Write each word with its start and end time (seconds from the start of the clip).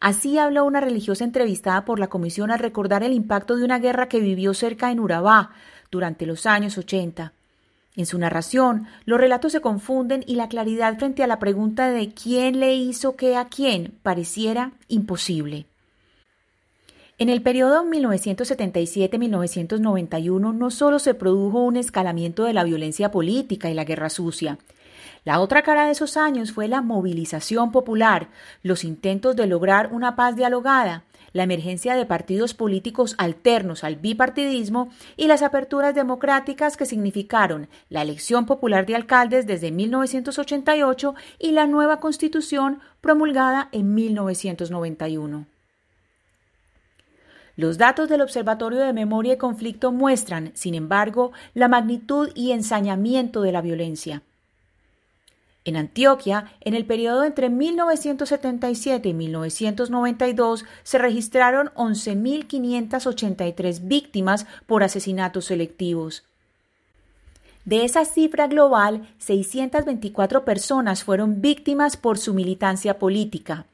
Así 0.00 0.38
habló 0.38 0.64
una 0.64 0.80
religiosa 0.80 1.24
entrevistada 1.24 1.84
por 1.84 1.98
la 1.98 2.08
comisión 2.08 2.50
al 2.50 2.58
recordar 2.58 3.02
el 3.02 3.12
impacto 3.12 3.56
de 3.56 3.64
una 3.64 3.78
guerra 3.78 4.08
que 4.08 4.20
vivió 4.20 4.54
cerca 4.54 4.90
en 4.90 5.00
Urabá 5.00 5.50
durante 5.90 6.24
los 6.26 6.46
años 6.46 6.78
80. 6.78 7.32
En 7.96 8.06
su 8.06 8.18
narración, 8.18 8.86
los 9.06 9.18
relatos 9.18 9.52
se 9.52 9.62
confunden 9.62 10.22
y 10.26 10.34
la 10.34 10.48
claridad 10.48 10.98
frente 10.98 11.22
a 11.22 11.26
la 11.26 11.38
pregunta 11.38 11.90
de 11.90 12.12
quién 12.12 12.60
le 12.60 12.74
hizo 12.74 13.16
qué 13.16 13.36
a 13.36 13.46
quién 13.46 13.94
pareciera 14.02 14.72
imposible. 14.88 15.64
En 17.18 17.30
el 17.30 17.40
periodo 17.40 17.82
1977-1991 17.86 20.54
no 20.54 20.70
solo 20.70 20.98
se 20.98 21.14
produjo 21.14 21.62
un 21.62 21.76
escalamiento 21.76 22.44
de 22.44 22.52
la 22.52 22.64
violencia 22.64 23.10
política 23.10 23.70
y 23.70 23.74
la 23.74 23.84
guerra 23.84 24.10
sucia, 24.10 24.58
la 25.24 25.40
otra 25.40 25.62
cara 25.62 25.86
de 25.86 25.92
esos 25.92 26.16
años 26.16 26.52
fue 26.52 26.68
la 26.68 26.82
movilización 26.82 27.72
popular, 27.72 28.28
los 28.62 28.84
intentos 28.84 29.36
de 29.36 29.46
lograr 29.46 29.92
una 29.92 30.16
paz 30.16 30.36
dialogada, 30.36 31.04
la 31.32 31.42
emergencia 31.42 31.94
de 31.94 32.06
partidos 32.06 32.54
políticos 32.54 33.14
alternos 33.18 33.84
al 33.84 33.96
bipartidismo 33.96 34.90
y 35.16 35.26
las 35.26 35.42
aperturas 35.42 35.94
democráticas 35.94 36.76
que 36.76 36.86
significaron 36.86 37.68
la 37.90 38.02
elección 38.02 38.46
popular 38.46 38.86
de 38.86 38.96
alcaldes 38.96 39.46
desde 39.46 39.70
1988 39.70 41.14
y 41.38 41.52
la 41.52 41.66
nueva 41.66 42.00
constitución 42.00 42.80
promulgada 43.00 43.68
en 43.72 43.94
1991. 43.94 45.46
Los 47.56 47.78
datos 47.78 48.08
del 48.08 48.20
Observatorio 48.20 48.80
de 48.80 48.92
Memoria 48.92 49.34
y 49.34 49.38
Conflicto 49.38 49.90
muestran, 49.90 50.50
sin 50.54 50.74
embargo, 50.74 51.32
la 51.54 51.68
magnitud 51.68 52.30
y 52.34 52.52
ensañamiento 52.52 53.40
de 53.40 53.52
la 53.52 53.62
violencia. 53.62 54.22
En 55.66 55.76
Antioquia, 55.76 56.50
en 56.60 56.72
el 56.74 56.86
periodo 56.86 57.24
entre 57.24 57.50
1977 57.50 59.08
y 59.08 59.14
1992, 59.14 60.64
se 60.84 60.98
registraron 60.98 61.72
11.583 61.74 63.80
víctimas 63.82 64.46
por 64.66 64.84
asesinatos 64.84 65.46
selectivos. 65.46 66.22
De 67.64 67.84
esa 67.84 68.04
cifra 68.04 68.46
global, 68.46 69.08
624 69.18 70.44
personas 70.44 71.02
fueron 71.02 71.40
víctimas 71.40 71.96
por 71.96 72.16
su 72.16 72.32
militancia 72.32 73.00
política. 73.00 73.66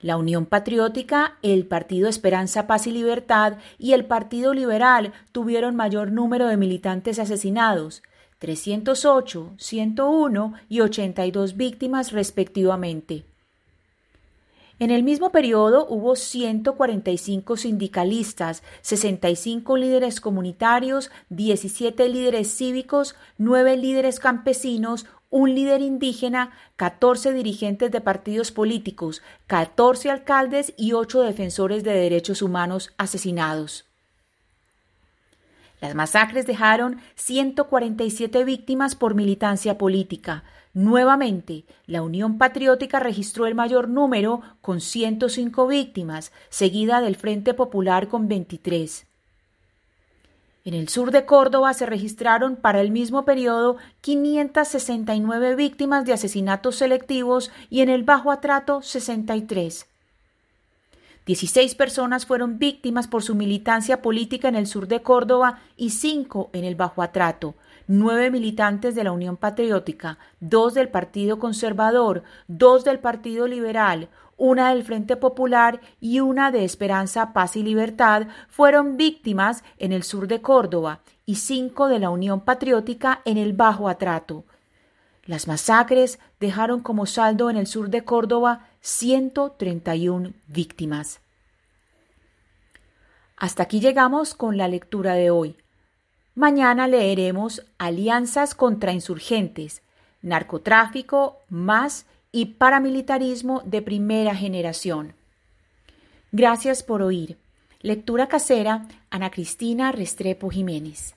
La 0.00 0.16
Unión 0.16 0.46
Patriótica, 0.46 1.36
el 1.42 1.66
Partido 1.66 2.08
Esperanza, 2.08 2.66
Paz 2.66 2.86
y 2.86 2.90
Libertad 2.90 3.58
y 3.78 3.92
el 3.92 4.06
Partido 4.06 4.54
Liberal 4.54 5.12
tuvieron 5.32 5.76
mayor 5.76 6.10
número 6.10 6.46
de 6.46 6.56
militantes 6.56 7.18
asesinados. 7.18 8.02
308, 8.44 9.54
101 9.56 10.52
y 10.68 10.80
82 10.82 11.56
víctimas 11.56 12.12
respectivamente. 12.12 13.24
En 14.78 14.90
el 14.90 15.02
mismo 15.02 15.30
periodo 15.32 15.86
hubo 15.88 16.14
145 16.14 17.56
sindicalistas, 17.56 18.62
65 18.82 19.78
líderes 19.78 20.20
comunitarios, 20.20 21.10
17 21.30 22.06
líderes 22.10 22.54
cívicos, 22.54 23.16
9 23.38 23.78
líderes 23.78 24.20
campesinos, 24.20 25.06
un 25.30 25.54
líder 25.54 25.80
indígena, 25.80 26.52
14 26.76 27.32
dirigentes 27.32 27.90
de 27.92 28.02
partidos 28.02 28.52
políticos, 28.52 29.22
14 29.46 30.10
alcaldes 30.10 30.74
y 30.76 30.92
8 30.92 31.22
defensores 31.22 31.82
de 31.82 31.94
derechos 31.94 32.42
humanos 32.42 32.92
asesinados. 32.98 33.86
Las 35.84 35.94
masacres 35.94 36.46
dejaron 36.46 37.02
147 37.14 38.42
víctimas 38.44 38.94
por 38.94 39.14
militancia 39.14 39.76
política. 39.76 40.42
Nuevamente, 40.72 41.66
la 41.86 42.00
Unión 42.00 42.38
Patriótica 42.38 43.00
registró 43.00 43.44
el 43.44 43.54
mayor 43.54 43.90
número 43.90 44.40
con 44.62 44.80
105 44.80 45.66
víctimas, 45.66 46.32
seguida 46.48 47.02
del 47.02 47.16
Frente 47.16 47.52
Popular 47.52 48.08
con 48.08 48.28
23. 48.28 49.06
En 50.64 50.72
el 50.72 50.88
sur 50.88 51.10
de 51.10 51.26
Córdoba 51.26 51.74
se 51.74 51.84
registraron 51.84 52.56
para 52.56 52.80
el 52.80 52.90
mismo 52.90 53.26
periodo 53.26 53.76
569 54.00 55.54
víctimas 55.54 56.06
de 56.06 56.14
asesinatos 56.14 56.76
selectivos 56.76 57.50
y 57.68 57.82
en 57.82 57.90
el 57.90 58.04
Bajo 58.04 58.32
Atrato 58.32 58.80
63. 58.80 59.86
16 61.26 61.74
personas 61.74 62.26
fueron 62.26 62.58
víctimas 62.58 63.08
por 63.08 63.22
su 63.22 63.34
militancia 63.34 64.02
política 64.02 64.48
en 64.48 64.56
el 64.56 64.66
sur 64.66 64.88
de 64.88 65.00
Córdoba 65.00 65.60
y 65.74 65.90
5 65.90 66.50
en 66.52 66.64
el 66.64 66.74
Bajo 66.74 67.02
Atrato. 67.02 67.54
Nueve 67.86 68.30
militantes 68.30 68.94
de 68.94 69.04
la 69.04 69.12
Unión 69.12 69.36
Patriótica, 69.38 70.18
dos 70.40 70.74
del 70.74 70.88
Partido 70.88 71.38
Conservador, 71.38 72.24
dos 72.46 72.84
del 72.84 72.98
Partido 72.98 73.46
Liberal, 73.46 74.08
una 74.36 74.70
del 74.70 74.84
Frente 74.84 75.16
Popular 75.16 75.80
y 76.00 76.20
una 76.20 76.50
de 76.50 76.64
Esperanza, 76.64 77.32
Paz 77.32 77.56
y 77.56 77.62
Libertad 77.62 78.26
fueron 78.48 78.96
víctimas 78.96 79.64
en 79.78 79.92
el 79.92 80.02
sur 80.02 80.28
de 80.28 80.42
Córdoba 80.42 81.00
y 81.24 81.36
cinco 81.36 81.88
de 81.88 82.00
la 82.00 82.10
Unión 82.10 82.40
Patriótica 82.40 83.22
en 83.24 83.38
el 83.38 83.54
Bajo 83.54 83.88
Atrato. 83.88 84.44
Las 85.26 85.48
masacres 85.48 86.18
dejaron 86.38 86.80
como 86.80 87.06
saldo 87.06 87.48
en 87.48 87.56
el 87.56 87.66
sur 87.66 87.88
de 87.88 88.04
Córdoba 88.04 88.68
131 88.80 90.32
víctimas. 90.46 91.20
Hasta 93.36 93.62
aquí 93.62 93.80
llegamos 93.80 94.34
con 94.34 94.58
la 94.58 94.68
lectura 94.68 95.14
de 95.14 95.30
hoy. 95.30 95.56
Mañana 96.34 96.88
leeremos 96.88 97.64
Alianzas 97.78 98.54
contra 98.54 98.92
insurgentes, 98.92 99.82
narcotráfico, 100.20 101.38
más 101.48 102.06
y 102.32 102.46
paramilitarismo 102.46 103.62
de 103.64 103.80
primera 103.82 104.34
generación. 104.34 105.14
Gracias 106.32 106.82
por 106.82 107.00
oír. 107.00 107.38
Lectura 107.80 108.28
casera, 108.28 108.88
Ana 109.10 109.30
Cristina 109.30 109.92
Restrepo 109.92 110.50
Jiménez. 110.50 111.14